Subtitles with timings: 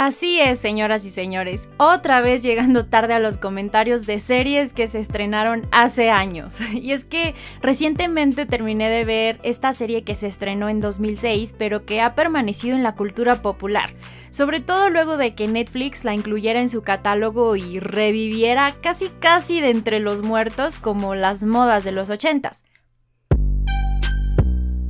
[0.00, 4.86] Así es, señoras y señores, otra vez llegando tarde a los comentarios de series que
[4.86, 6.60] se estrenaron hace años.
[6.72, 11.84] Y es que recientemente terminé de ver esta serie que se estrenó en 2006, pero
[11.84, 13.92] que ha permanecido en la cultura popular,
[14.30, 19.60] sobre todo luego de que Netflix la incluyera en su catálogo y reviviera casi casi
[19.60, 22.68] de entre los muertos como las modas de los 80s.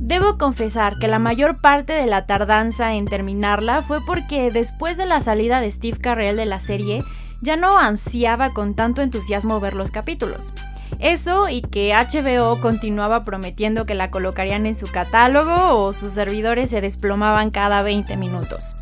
[0.09, 5.05] Debo confesar que la mayor parte de la tardanza en terminarla fue porque después de
[5.05, 7.03] la salida de Steve Carell de la serie,
[7.41, 10.55] ya no ansiaba con tanto entusiasmo ver los capítulos.
[10.97, 16.71] Eso y que HBO continuaba prometiendo que la colocarían en su catálogo o sus servidores
[16.71, 18.77] se desplomaban cada 20 minutos.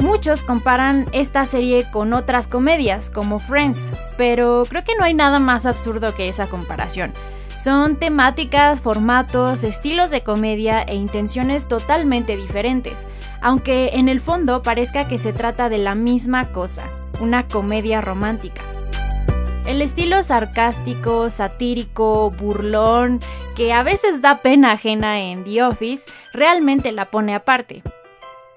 [0.00, 5.38] Muchos comparan esta serie con otras comedias como Friends, pero creo que no hay nada
[5.38, 7.10] más absurdo que esa comparación.
[7.58, 13.08] Son temáticas, formatos, estilos de comedia e intenciones totalmente diferentes,
[13.42, 16.84] aunque en el fondo parezca que se trata de la misma cosa,
[17.20, 18.62] una comedia romántica.
[19.66, 23.18] El estilo sarcástico, satírico, burlón,
[23.56, 27.82] que a veces da pena ajena en The Office, realmente la pone aparte.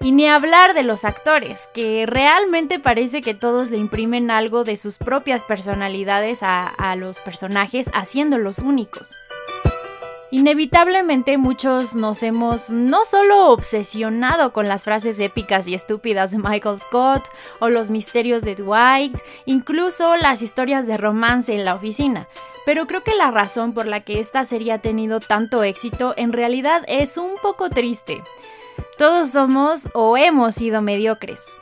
[0.02, 4.76] Y ni hablar de los actores, que realmente parece que todos le imprimen algo de
[4.76, 9.16] sus propias personalidades a, los personajes, haciéndolos únicos.
[10.32, 16.80] Inevitablemente muchos nos hemos no solo obsesionado con las frases épicas y estúpidas de Michael
[16.80, 17.22] Scott
[17.60, 22.26] o los misterios de Dwight, incluso las historias de romance en la oficina,
[22.66, 26.32] pero creo que la razón por la que esta serie ha tenido tanto éxito en
[26.32, 28.22] realidad es un poco triste.
[29.02, 31.56] Todos somos o hemos sido mediocres.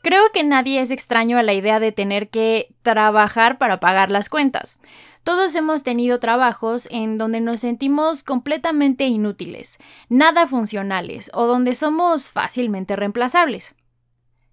[0.00, 4.28] Creo que nadie es extraño a la idea de tener que trabajar para pagar las
[4.28, 4.80] cuentas.
[5.24, 9.78] Todos hemos tenido trabajos en donde nos sentimos completamente inútiles,
[10.08, 13.74] nada funcionales o donde somos fácilmente reemplazables.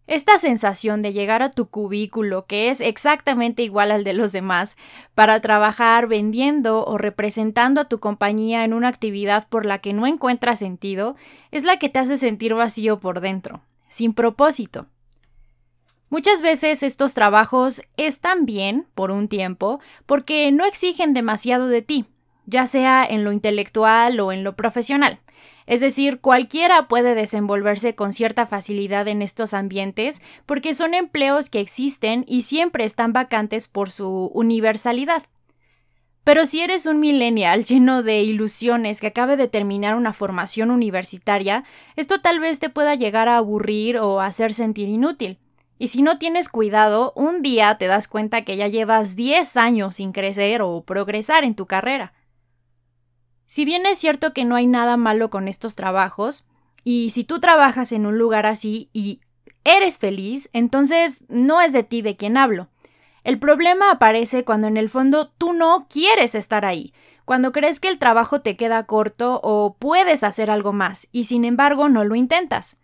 [0.07, 4.77] Esta sensación de llegar a tu cubículo, que es exactamente igual al de los demás,
[5.15, 10.07] para trabajar vendiendo o representando a tu compañía en una actividad por la que no
[10.07, 11.17] encuentras sentido,
[11.51, 14.85] es la que te hace sentir vacío por dentro, sin propósito.
[16.09, 22.05] Muchas veces estos trabajos están bien por un tiempo porque no exigen demasiado de ti,
[22.45, 25.19] ya sea en lo intelectual o en lo profesional.
[25.67, 31.59] Es decir, cualquiera puede desenvolverse con cierta facilidad en estos ambientes porque son empleos que
[31.59, 35.23] existen y siempre están vacantes por su universalidad.
[36.23, 41.65] Pero si eres un millennial lleno de ilusiones que acabe de terminar una formación universitaria,
[41.97, 45.37] esto tal vez te pueda llegar a aburrir o hacer sentir inútil.
[45.79, 49.97] Y si no tienes cuidado, un día te das cuenta que ya llevas 10 años
[49.97, 52.13] sin crecer o progresar en tu carrera.
[53.47, 56.45] Si bien es cierto que no hay nada malo con estos trabajos,
[56.83, 59.21] y si tú trabajas en un lugar así y
[59.63, 62.67] eres feliz, entonces no es de ti de quien hablo.
[63.23, 66.93] El problema aparece cuando en el fondo tú no quieres estar ahí,
[67.25, 71.43] cuando crees que el trabajo te queda corto o puedes hacer algo más, y sin
[71.43, 72.77] embargo no lo intentas.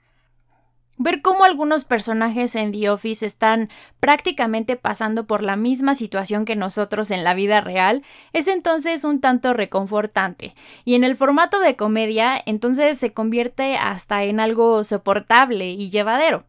[1.03, 3.67] Ver cómo algunos personajes en The Office están
[3.99, 9.19] prácticamente pasando por la misma situación que nosotros en la vida real es entonces un
[9.19, 10.55] tanto reconfortante.
[10.85, 16.45] Y en el formato de comedia, entonces se convierte hasta en algo soportable y llevadero.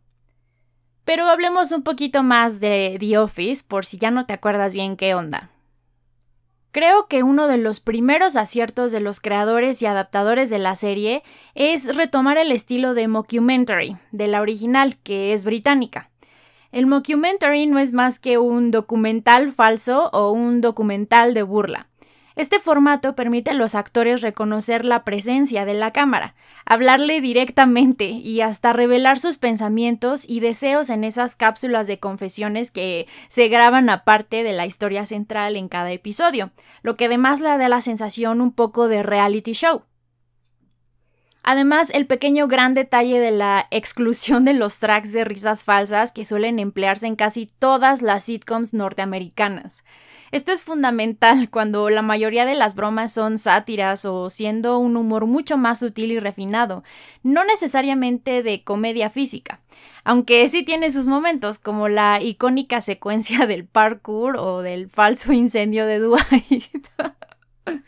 [1.04, 4.96] Pero hablemos un poquito más de The Office por si ya no te acuerdas bien
[4.96, 5.50] qué onda.
[6.74, 11.22] Creo que uno de los primeros aciertos de los creadores y adaptadores de la serie
[11.54, 16.10] es retomar el estilo de mockumentary, de la original, que es británica.
[16.72, 21.86] El mockumentary no es más que un documental falso o un documental de burla.
[22.36, 26.34] Este formato permite a los actores reconocer la presencia de la cámara,
[26.66, 33.06] hablarle directamente y hasta revelar sus pensamientos y deseos en esas cápsulas de confesiones que
[33.28, 36.50] se graban aparte de la historia central en cada episodio,
[36.82, 39.84] lo que además le da la sensación un poco de reality show.
[41.44, 46.24] Además, el pequeño gran detalle de la exclusión de los tracks de risas falsas que
[46.24, 49.84] suelen emplearse en casi todas las sitcoms norteamericanas.
[50.32, 55.26] Esto es fundamental cuando la mayoría de las bromas son sátiras o siendo un humor
[55.26, 56.84] mucho más sutil y refinado,
[57.22, 59.60] no necesariamente de comedia física,
[60.04, 65.86] aunque sí tiene sus momentos, como la icónica secuencia del parkour o del falso incendio
[65.86, 66.88] de Dwight.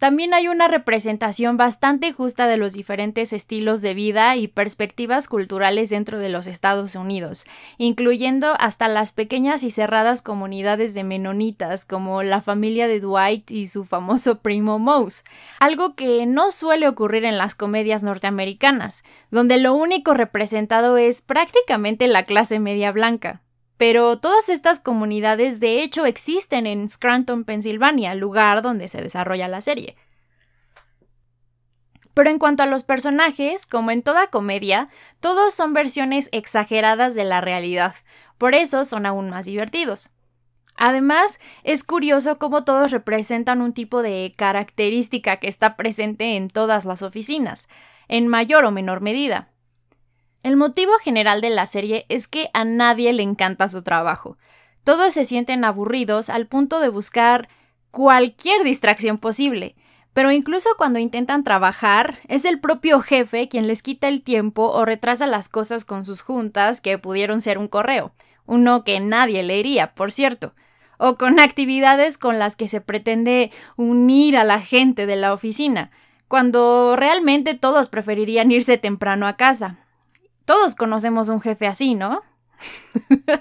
[0.00, 5.90] También hay una representación bastante justa de los diferentes estilos de vida y perspectivas culturales
[5.90, 7.44] dentro de los Estados Unidos,
[7.76, 13.66] incluyendo hasta las pequeñas y cerradas comunidades de menonitas como la familia de Dwight y
[13.66, 15.24] su famoso primo Mouse,
[15.58, 22.08] algo que no suele ocurrir en las comedias norteamericanas, donde lo único representado es prácticamente
[22.08, 23.42] la clase media blanca.
[23.80, 29.62] Pero todas estas comunidades de hecho existen en Scranton, Pensilvania, lugar donde se desarrolla la
[29.62, 29.96] serie.
[32.12, 37.24] Pero en cuanto a los personajes, como en toda comedia, todos son versiones exageradas de
[37.24, 37.94] la realidad,
[38.36, 40.10] por eso son aún más divertidos.
[40.76, 46.84] Además, es curioso cómo todos representan un tipo de característica que está presente en todas
[46.84, 47.70] las oficinas,
[48.08, 49.48] en mayor o menor medida.
[50.42, 54.38] El motivo general de la serie es que a nadie le encanta su trabajo.
[54.84, 57.48] Todos se sienten aburridos al punto de buscar
[57.90, 59.76] cualquier distracción posible.
[60.14, 64.84] Pero incluso cuando intentan trabajar, es el propio jefe quien les quita el tiempo o
[64.84, 68.12] retrasa las cosas con sus juntas que pudieron ser un correo,
[68.46, 70.54] uno que nadie leería, por cierto,
[70.98, 75.92] o con actividades con las que se pretende unir a la gente de la oficina,
[76.26, 79.78] cuando realmente todos preferirían irse temprano a casa,
[80.44, 82.22] todos conocemos un jefe así, ¿no?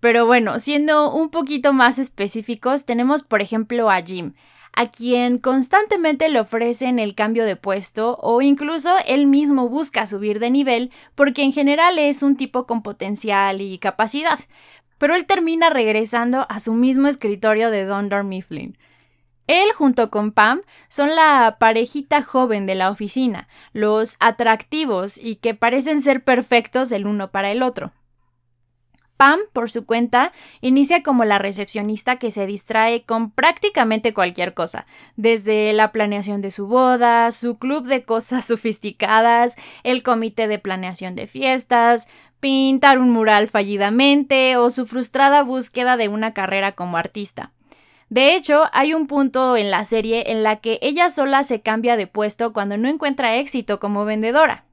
[0.00, 4.34] Pero bueno, siendo un poquito más específicos, tenemos por ejemplo a Jim,
[4.72, 10.38] a quien constantemente le ofrecen el cambio de puesto o incluso él mismo busca subir
[10.38, 14.38] de nivel porque en general es un tipo con potencial y capacidad,
[14.98, 18.76] pero él termina regresando a su mismo escritorio de Dondor Mifflin.
[19.46, 25.54] Él junto con Pam son la parejita joven de la oficina, los atractivos y que
[25.54, 27.92] parecen ser perfectos el uno para el otro.
[29.16, 34.86] Pam, por su cuenta, inicia como la recepcionista que se distrae con prácticamente cualquier cosa,
[35.16, 41.14] desde la planeación de su boda, su club de cosas sofisticadas, el comité de planeación
[41.14, 42.08] de fiestas,
[42.40, 47.52] pintar un mural fallidamente o su frustrada búsqueda de una carrera como artista.
[48.08, 51.96] De hecho, hay un punto en la serie en la que ella sola se cambia
[51.96, 54.64] de puesto cuando no encuentra éxito como vendedora.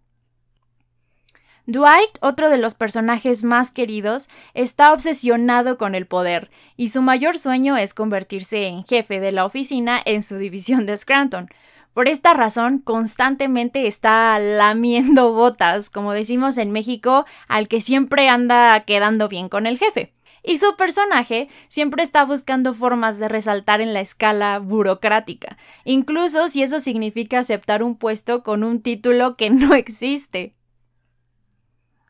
[1.66, 7.40] Dwight, otro de los personajes más queridos, está obsesionado con el poder, y su mayor
[7.40, 11.50] sueño es convertirse en jefe de la oficina en su división de Scranton.
[11.94, 18.82] Por esta razón, constantemente está lamiendo botas, como decimos en México, al que siempre anda
[18.82, 20.14] quedando bien con el jefe
[20.44, 26.62] y su personaje siempre está buscando formas de resaltar en la escala burocrática, incluso si
[26.64, 30.56] eso significa aceptar un puesto con un título que no existe.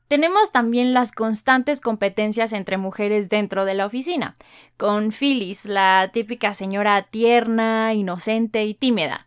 [0.07, 4.35] Tenemos también las constantes competencias entre mujeres dentro de la oficina,
[4.77, 9.25] con Phyllis, la típica señora tierna, inocente y tímida,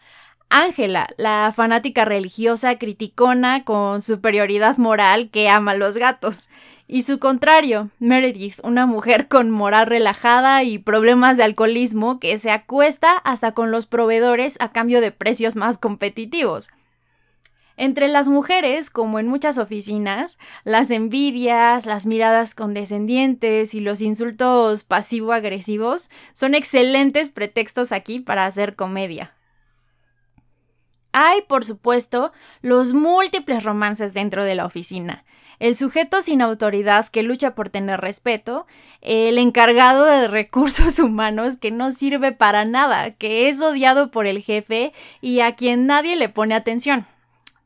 [0.49, 6.50] Ángela, la fanática religiosa criticona con superioridad moral que ama los gatos,
[6.88, 12.50] y su contrario, Meredith, una mujer con moral relajada y problemas de alcoholismo que se
[12.50, 16.69] acuesta hasta con los proveedores a cambio de precios más competitivos.
[17.77, 24.85] Entre las mujeres, como en muchas oficinas, las envidias, las miradas condescendientes y los insultos
[24.85, 29.35] pasivo-agresivos son excelentes pretextos aquí para hacer comedia.
[31.12, 35.25] Hay, por supuesto, los múltiples romances dentro de la oficina.
[35.58, 38.66] El sujeto sin autoridad que lucha por tener respeto,
[39.00, 44.42] el encargado de recursos humanos que no sirve para nada, que es odiado por el
[44.42, 47.06] jefe y a quien nadie le pone atención.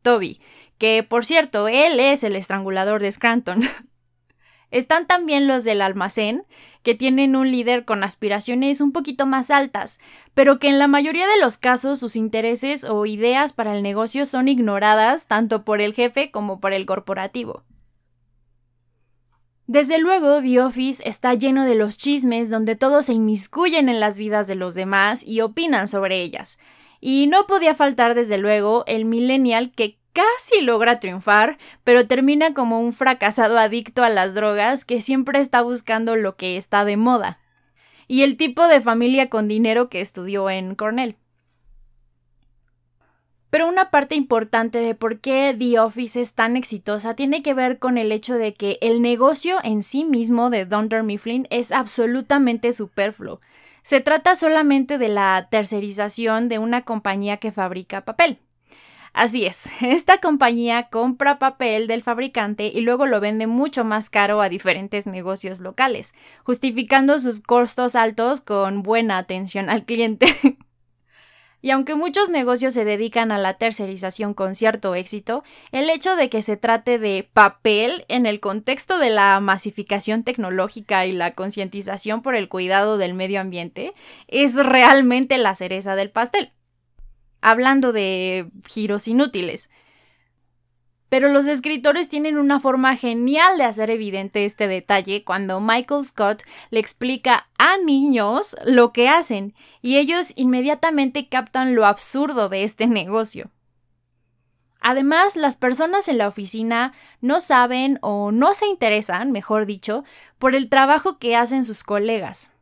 [0.02, 0.40] Toby,
[0.78, 3.62] que por cierto, él es el estrangulador de Scranton.
[4.70, 6.44] Están también los del almacén,
[6.82, 10.00] que tienen un líder con aspiraciones un poquito más altas,
[10.32, 14.24] pero que en la mayoría de los casos sus intereses o ideas para el negocio
[14.24, 17.64] son ignoradas tanto por el jefe como por el corporativo.
[19.70, 24.18] Desde luego, The Office está lleno de los chismes donde todos se inmiscuyen en las
[24.18, 26.58] vidas de los demás y opinan sobre ellas.
[27.00, 32.80] Y no podía faltar, desde luego, el millennial que casi logra triunfar, pero termina como
[32.80, 37.38] un fracasado adicto a las drogas que siempre está buscando lo que está de moda.
[38.08, 41.14] Y el tipo de familia con dinero que estudió en Cornell.
[43.50, 47.78] Pero una parte importante de por qué The Office es tan exitosa tiene que ver
[47.78, 52.72] con el hecho de que el negocio en sí mismo de Dunder Mifflin es absolutamente
[52.72, 53.40] superfluo.
[53.82, 58.38] Se trata solamente de la tercerización de una compañía que fabrica papel.
[59.12, 64.40] Así es, esta compañía compra papel del fabricante y luego lo vende mucho más caro
[64.40, 66.14] a diferentes negocios locales,
[66.44, 70.26] justificando sus costos altos con buena atención al cliente.
[71.62, 76.30] Y aunque muchos negocios se dedican a la tercerización con cierto éxito, el hecho de
[76.30, 82.22] que se trate de papel en el contexto de la masificación tecnológica y la concientización
[82.22, 83.92] por el cuidado del medio ambiente
[84.28, 86.52] es realmente la cereza del pastel.
[87.42, 89.70] Hablando de giros inútiles,
[91.10, 96.44] pero los escritores tienen una forma genial de hacer evidente este detalle cuando Michael Scott
[96.70, 102.86] le explica a niños lo que hacen y ellos inmediatamente captan lo absurdo de este
[102.86, 103.50] negocio.
[104.80, 110.04] Además, las personas en la oficina no saben o no se interesan, mejor dicho,
[110.38, 112.52] por el trabajo que hacen sus colegas.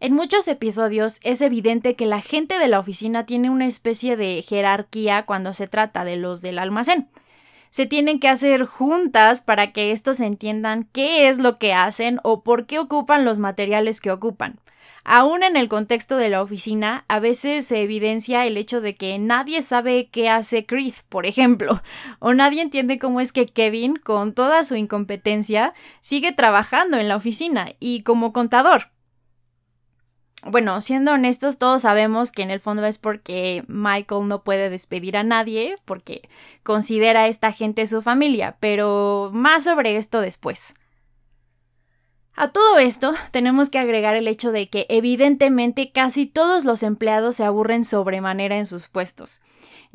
[0.00, 4.42] En muchos episodios es evidente que la gente de la oficina tiene una especie de
[4.42, 7.08] jerarquía cuando se trata de los del almacén
[7.74, 12.44] se tienen que hacer juntas para que estos entiendan qué es lo que hacen o
[12.44, 14.60] por qué ocupan los materiales que ocupan.
[15.02, 19.18] Aún en el contexto de la oficina, a veces se evidencia el hecho de que
[19.18, 21.82] nadie sabe qué hace Chris, por ejemplo,
[22.20, 27.16] o nadie entiende cómo es que Kevin, con toda su incompetencia, sigue trabajando en la
[27.16, 28.93] oficina y como contador
[30.50, 35.16] bueno, siendo honestos, todos sabemos que en el fondo es porque Michael no puede despedir
[35.16, 36.28] a nadie, porque
[36.62, 40.74] considera a esta gente su familia, pero más sobre esto después.
[42.36, 47.36] A todo esto tenemos que agregar el hecho de que evidentemente casi todos los empleados
[47.36, 49.40] se aburren sobremanera en sus puestos.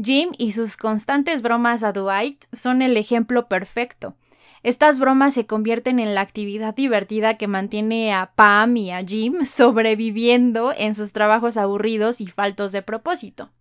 [0.01, 4.15] Jim y sus constantes bromas a Dwight son el ejemplo perfecto.
[4.61, 9.39] Estas bromas se convierten en la actividad divertida que mantiene a Pam y a Jim
[9.45, 13.51] sobreviviendo en sus trabajos aburridos y faltos de propósito.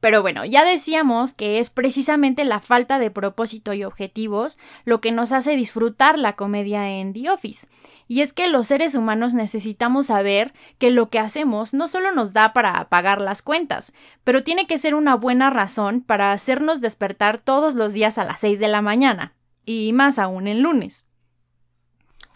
[0.00, 5.12] Pero bueno, ya decíamos que es precisamente la falta de propósito y objetivos lo que
[5.12, 7.68] nos hace disfrutar la comedia en The Office.
[8.08, 12.32] Y es que los seres humanos necesitamos saber que lo que hacemos no solo nos
[12.32, 13.92] da para pagar las cuentas,
[14.24, 18.40] pero tiene que ser una buena razón para hacernos despertar todos los días a las
[18.40, 21.08] 6 de la mañana y más aún el lunes.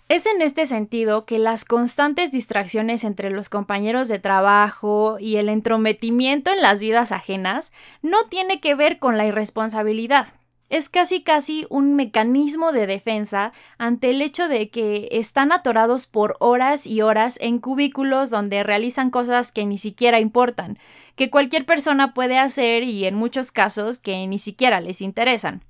[0.09, 5.49] Es en este sentido que las constantes distracciones entre los compañeros de trabajo y el
[5.49, 10.29] entrometimiento en las vidas ajenas no tiene que ver con la irresponsabilidad.
[10.69, 16.37] Es casi casi un mecanismo de defensa ante el hecho de que están atorados por
[16.39, 20.79] horas y horas en cubículos donde realizan cosas que ni siquiera importan,
[21.17, 25.65] que cualquier persona puede hacer y en muchos casos que ni siquiera les interesan.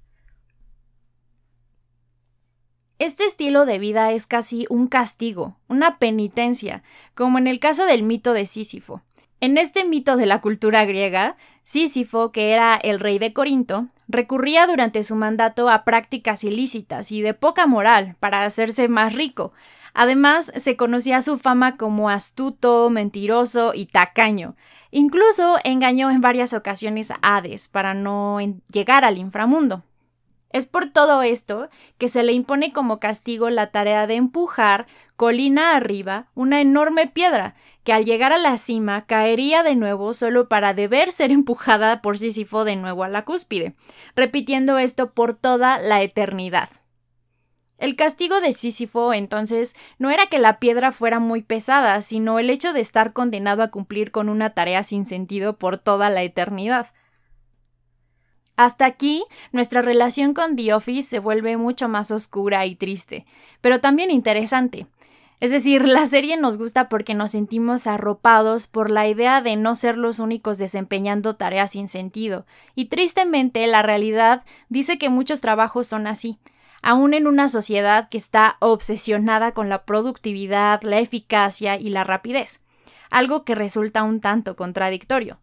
[2.99, 6.83] Este estilo de vida es casi un castigo, una penitencia,
[7.15, 9.03] como en el caso del mito de Sísifo.
[9.41, 14.67] En este mito de la cultura griega, Sísifo, que era el rey de Corinto, recurría
[14.67, 19.53] durante su mandato a prácticas ilícitas y de poca moral para hacerse más rico.
[19.93, 24.57] Además, se conocía su fama como astuto, mentiroso y tacaño.
[24.91, 28.38] Incluso engañó en varias ocasiones a Hades para no
[28.73, 29.83] llegar al inframundo.
[30.50, 34.87] Es por todo esto que se le impone como castigo la tarea de empujar,
[35.17, 40.49] colina arriba, una enorme piedra, que al llegar a la cima caería de nuevo solo
[40.49, 43.75] para deber ser empujada por Sísifo de nuevo a la cúspide,
[44.15, 46.69] repitiendo esto por toda la eternidad.
[47.79, 52.49] El castigo de Sísifo, entonces, no era que la piedra fuera muy pesada, sino el
[52.49, 56.93] hecho de estar condenado a cumplir con una tarea sin sentido por toda la eternidad.
[58.56, 63.26] Hasta aquí, nuestra relación con The Office se vuelve mucho más oscura y triste,
[63.60, 64.86] pero también interesante.
[65.38, 69.75] Es decir, la serie nos gusta porque nos sentimos arropados por la idea de no
[69.75, 75.86] ser los únicos desempeñando tareas sin sentido, y tristemente la realidad dice que muchos trabajos
[75.86, 76.38] son así,
[76.80, 82.62] aún en una sociedad que está obsesionada con la productividad, la eficacia y la rapidez,
[83.10, 85.38] algo que resulta un tanto contradictorio.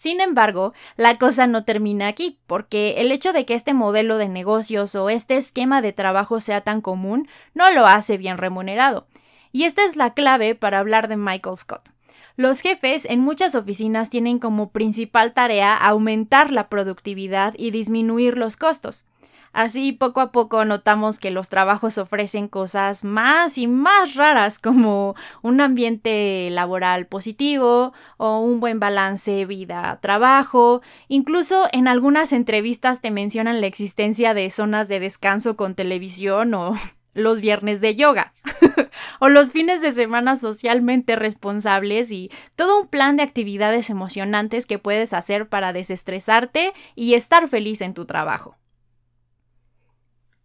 [0.00, 4.30] Sin embargo, la cosa no termina aquí, porque el hecho de que este modelo de
[4.30, 9.06] negocios o este esquema de trabajo sea tan común no lo hace bien remunerado.
[9.52, 11.90] Y esta es la clave para hablar de Michael Scott.
[12.36, 18.56] Los jefes en muchas oficinas tienen como principal tarea aumentar la productividad y disminuir los
[18.56, 19.04] costos.
[19.52, 25.16] Así poco a poco notamos que los trabajos ofrecen cosas más y más raras como
[25.42, 30.82] un ambiente laboral positivo o un buen balance vida-trabajo.
[31.08, 36.74] Incluso en algunas entrevistas te mencionan la existencia de zonas de descanso con televisión o
[37.14, 38.32] los viernes de yoga
[39.18, 44.78] o los fines de semana socialmente responsables y todo un plan de actividades emocionantes que
[44.78, 48.56] puedes hacer para desestresarte y estar feliz en tu trabajo.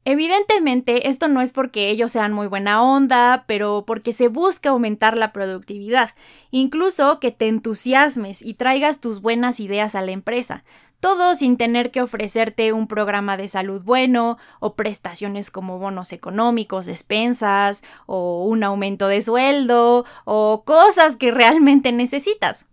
[0.07, 5.17] Evidentemente, esto no es porque ellos sean muy buena onda, pero porque se busca aumentar
[5.17, 6.11] la productividad,
[6.51, 10.63] incluso que te entusiasmes y traigas tus buenas ideas a la empresa,
[10.99, 16.85] todo sin tener que ofrecerte un programa de salud bueno o prestaciones como bonos económicos,
[16.85, 22.67] despensas o un aumento de sueldo o cosas que realmente necesitas.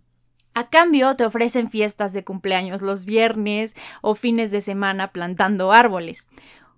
[0.55, 6.29] A cambio, te ofrecen fiestas de cumpleaños los viernes o fines de semana plantando árboles.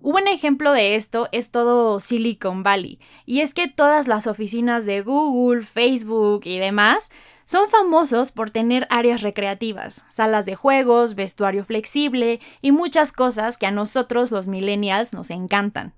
[0.05, 4.85] Un buen ejemplo de esto es todo Silicon Valley, y es que todas las oficinas
[4.85, 7.09] de Google, Facebook y demás
[7.45, 13.65] son famosos por tener áreas recreativas, salas de juegos, vestuario flexible y muchas cosas que
[13.65, 15.95] a nosotros los millennials nos encantan.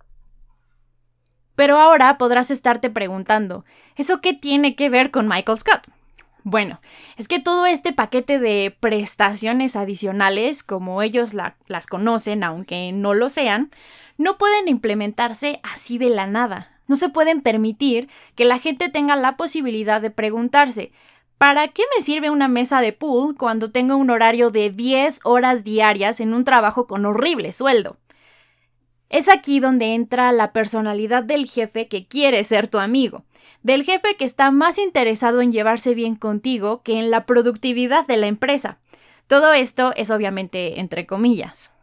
[1.58, 3.66] Pero ahora podrás estarte preguntando,
[3.98, 5.82] ¿eso qué tiene que ver con Michael Scott?
[6.50, 6.80] Bueno,
[7.18, 13.28] es que todo este paquete de prestaciones adicionales, como ellos las conocen, aunque no lo
[13.28, 13.70] sean,
[14.18, 16.72] no pueden implementarse así de la nada.
[16.88, 20.94] No se pueden permitir que la gente tenga la posibilidad de preguntarse,
[21.38, 25.66] ¿para qué me sirve una mesa de pool cuando tengo un horario de 10 horas
[25.66, 27.98] diarias en un trabajo con horrible sueldo?
[29.10, 33.26] Es aquí donde entra la personalidad del jefe que quiere ser tu amigo
[33.64, 38.18] del jefe que está más interesado en llevarse bien contigo que en la productividad de
[38.18, 38.78] la empresa.
[39.28, 41.77] Todo esto es obviamente entre comillas.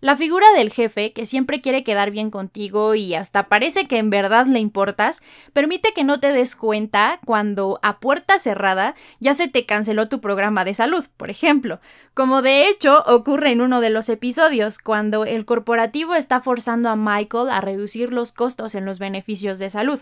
[0.00, 4.10] La figura del jefe, que siempre quiere quedar bien contigo y hasta parece que en
[4.10, 9.48] verdad le importas, permite que no te des cuenta cuando a puerta cerrada ya se
[9.48, 11.80] te canceló tu programa de salud, por ejemplo,
[12.14, 16.96] como de hecho ocurre en uno de los episodios, cuando el corporativo está forzando a
[16.96, 20.00] Michael a reducir los costos en los beneficios de salud.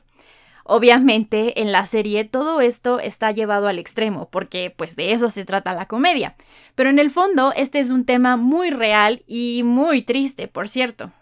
[0.68, 5.44] Obviamente, en la serie todo esto está llevado al extremo, porque pues de eso se
[5.44, 6.34] trata la comedia.
[6.74, 11.12] Pero en el fondo, este es un tema muy real y muy triste, por cierto.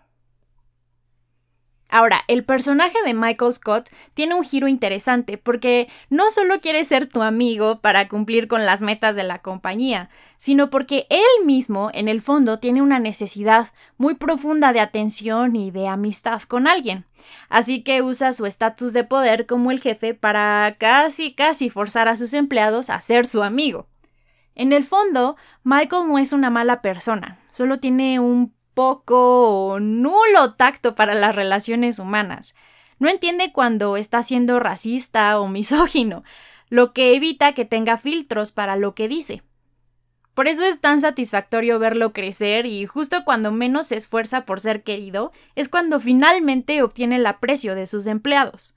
[1.95, 7.07] Ahora, el personaje de Michael Scott tiene un giro interesante porque no solo quiere ser
[7.07, 12.09] tu amigo para cumplir con las metas de la compañía, sino porque él mismo, en
[12.09, 17.05] el fondo, tiene una necesidad muy profunda de atención y de amistad con alguien.
[17.49, 22.17] Así que usa su estatus de poder como el jefe para casi casi forzar a
[22.17, 23.87] sus empleados a ser su amigo.
[24.57, 30.55] En el fondo, Michael no es una mala persona, solo tiene un poco o nulo
[30.55, 32.55] tacto para las relaciones humanas.
[32.99, 36.25] No entiende cuando está siendo racista o misógino,
[36.69, 39.43] lo que evita que tenga filtros para lo que dice.
[40.35, 44.83] Por eso es tan satisfactorio verlo crecer y justo cuando menos se esfuerza por ser
[44.83, 48.77] querido es cuando finalmente obtiene el aprecio de sus empleados.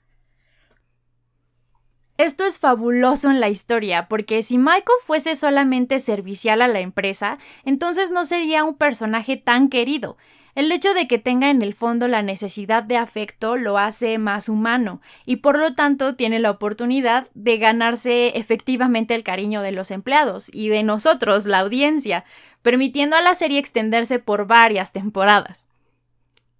[2.18, 7.38] Esto es fabuloso en la historia, porque si Michael fuese solamente servicial a la empresa,
[7.64, 10.16] entonces no sería un personaje tan querido.
[10.56, 14.48] El hecho de que tenga en el fondo la necesidad de afecto lo hace más
[14.48, 19.92] humano y por lo tanto tiene la oportunidad de ganarse efectivamente el cariño de los
[19.92, 22.24] empleados y de nosotros, la audiencia,
[22.62, 25.70] permitiendo a la serie extenderse por varias temporadas.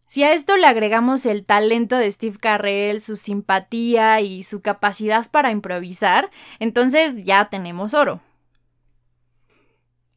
[0.08, 5.30] Si a esto le agregamos el talento de Steve Carrell, su simpatía y su capacidad
[5.30, 8.22] para improvisar, entonces ya tenemos oro.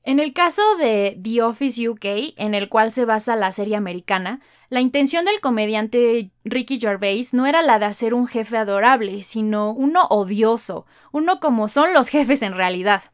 [0.03, 2.05] En el caso de The Office UK,
[2.37, 7.45] en el cual se basa la serie americana, la intención del comediante Ricky Gervais no
[7.45, 12.43] era la de hacer un jefe adorable, sino uno odioso, uno como son los jefes
[12.43, 13.10] en realidad.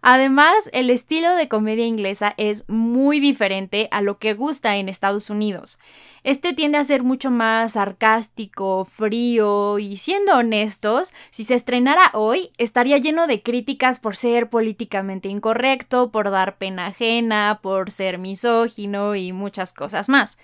[0.00, 5.30] Además, el estilo de comedia inglesa es muy diferente a lo que gusta en Estados
[5.30, 5.78] Unidos.
[6.24, 12.50] Este tiende a ser mucho más sarcástico, frío y siendo honestos, si se estrenara hoy,
[12.58, 19.14] estaría lleno de críticas por ser políticamente incorrecto, por dar pena ajena, por ser misógino
[19.14, 20.38] y muchas cosas más.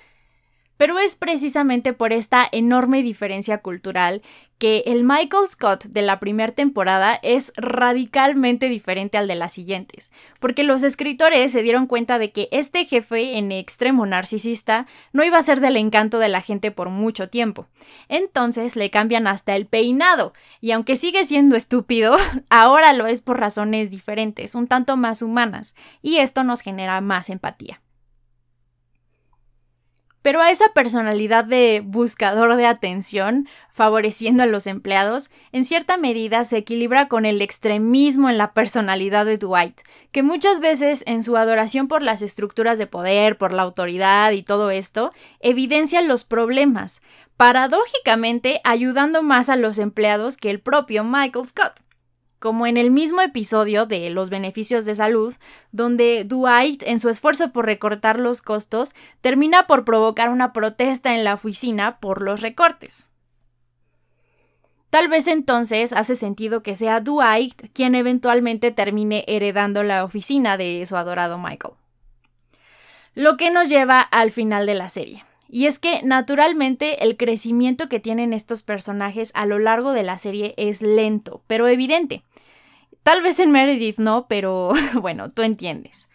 [0.77, 4.23] Pero es precisamente por esta enorme diferencia cultural
[4.59, 10.11] que el Michael Scott de la primera temporada es radicalmente diferente al de las siguientes,
[10.41, 15.39] porque los escritores se dieron cuenta de que este jefe en extremo narcisista no iba
[15.39, 17.67] a ser del encanto de la gente por mucho tiempo.
[18.09, 22.17] Entonces le cambian hasta el peinado, y aunque sigue siendo estúpido,
[22.49, 27.29] ahora lo es por razones diferentes, un tanto más humanas, y esto nos genera más
[27.29, 27.81] empatía.
[30.25, 36.45] Pero a esa personalidad de buscador de atención, favoreciendo a los empleados, en cierta medida
[36.45, 39.83] se equilibra con el extremismo en la personalidad de Dwight,
[40.13, 44.43] que muchas veces en su adoración por las estructuras de poder, por la autoridad y
[44.43, 47.03] todo esto, evidencia los problemas,
[47.37, 51.84] paradójicamente ayudando más a los empleados que el propio Michael Scott
[52.45, 55.35] como en el mismo episodio de Los beneficios de salud,
[55.73, 61.25] donde Dwight, en su esfuerzo por recortar los costos, termina por provocar una protesta en
[61.25, 63.09] la oficina por los recortes.
[64.91, 70.85] Tal vez entonces hace sentido que sea Dwight quien eventualmente termine heredando la oficina de
[70.85, 71.73] su adorado Michael.
[73.15, 75.25] Lo que nos lleva al final de la serie.
[75.49, 80.19] Y es que naturalmente el crecimiento que tienen estos personajes a lo largo de la
[80.19, 82.23] serie es lento, pero evidente.
[83.05, 86.09] Tal vez en Meredith no, pero bueno, tú entiendes.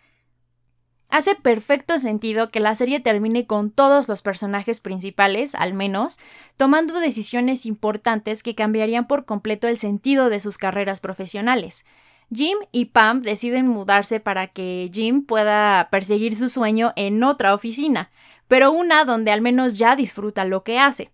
[1.07, 6.19] Hace perfecto sentido que la serie termine con todos los personajes principales, al menos,
[6.57, 11.85] tomando decisiones importantes que cambiarían por completo el sentido de sus carreras profesionales.
[12.31, 18.11] Jim y Pam deciden mudarse para que Jim pueda perseguir su sueño en otra oficina,
[18.47, 21.11] pero una donde al menos ya disfruta lo que hace.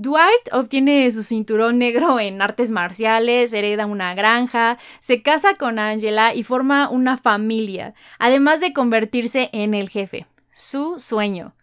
[0.00, 6.36] Dwight obtiene su cinturón negro en artes marciales, hereda una granja, se casa con Angela
[6.36, 10.28] y forma una familia, además de convertirse en el jefe.
[10.52, 11.56] Su sueño.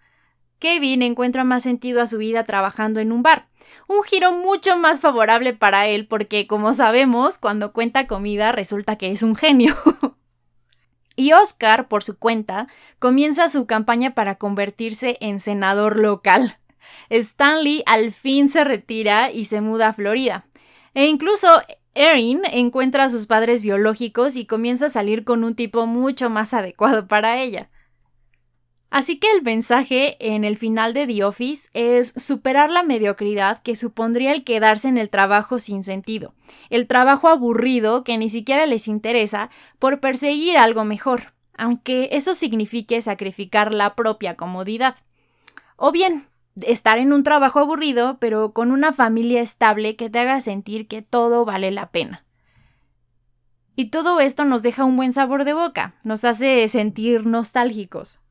[0.60, 3.48] Kevin encuentra más sentido a su vida trabajando en un bar.
[3.88, 9.13] Un giro mucho más favorable para él porque, como sabemos, cuando cuenta comida resulta que
[9.13, 9.78] es un genio.
[11.15, 12.67] y Oscar, por su cuenta,
[13.00, 16.58] comienza su campaña para convertirse en senador local.
[17.10, 20.45] Stanley al fin se retira y se muda a Florida.
[20.93, 21.48] E incluso
[21.93, 26.54] Erin encuentra a sus padres biológicos y comienza a salir con un tipo mucho más
[26.54, 27.69] adecuado para ella.
[28.89, 33.76] Así que el mensaje en el final de The Office es superar la mediocridad que
[33.76, 36.34] supondría el quedarse en el trabajo sin sentido,
[36.69, 43.02] el trabajo aburrido que ni siquiera les interesa por perseguir algo mejor, aunque eso signifique
[43.02, 44.95] sacrificar la propia comodidad.
[45.76, 46.28] O bien,
[46.62, 51.02] estar en un trabajo aburrido, pero con una familia estable que te haga sentir que
[51.02, 52.26] todo vale la pena.
[53.76, 58.22] Y todo esto nos deja un buen sabor de boca, nos hace sentir nostálgicos.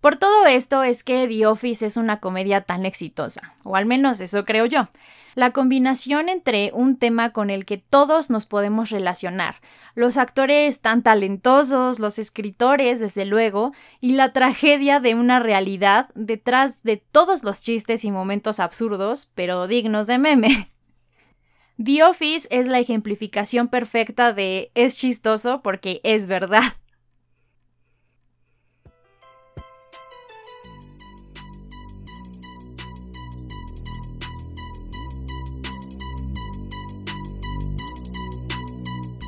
[0.00, 4.20] Por todo esto es que The Office es una comedia tan exitosa, o al menos
[4.20, 4.88] eso creo yo
[5.34, 9.56] la combinación entre un tema con el que todos nos podemos relacionar,
[9.94, 16.82] los actores tan talentosos, los escritores, desde luego, y la tragedia de una realidad detrás
[16.82, 20.70] de todos los chistes y momentos absurdos, pero dignos de meme.
[21.82, 26.62] The Office es la ejemplificación perfecta de es chistoso porque es verdad.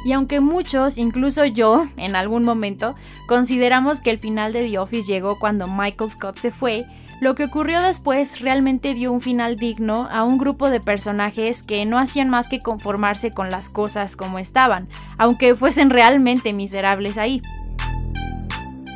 [0.06, 2.94] Y aunque muchos, incluso yo, en algún momento,
[3.26, 6.86] consideramos que el final de The Office llegó cuando Michael Scott se fue,
[7.20, 11.84] lo que ocurrió después realmente dio un final digno a un grupo de personajes que
[11.86, 14.86] no hacían más que conformarse con las cosas como estaban,
[15.18, 17.42] aunque fuesen realmente miserables ahí.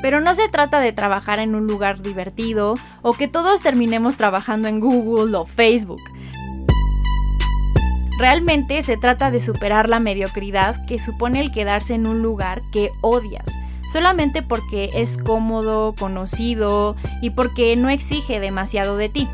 [0.02, 4.68] Pero no se trata de trabajar en un lugar divertido o que todos terminemos trabajando
[4.68, 6.02] en Google o Facebook.
[8.20, 12.90] Realmente se trata de superar la mediocridad que supone el quedarse en un lugar que
[13.00, 13.58] odias,
[13.90, 19.26] solamente porque es cómodo, conocido y porque no exige demasiado de ti.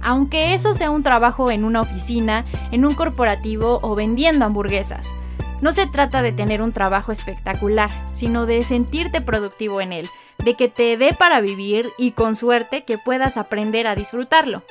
[0.00, 5.12] Aunque eso sea un trabajo en una oficina, en un corporativo o vendiendo hamburguesas.
[5.60, 10.08] No se trata de tener un trabajo espectacular, sino de sentirte productivo en él,
[10.44, 14.62] de que te dé para vivir y con suerte que puedas aprender a disfrutarlo.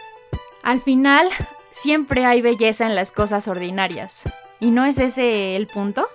[0.63, 1.27] Al final,
[1.71, 4.23] Siempre hay belleza en las cosas ordinarias.
[4.59, 6.07] ¿Y no es ese el punto?